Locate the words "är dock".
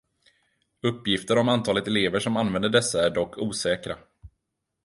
3.05-3.37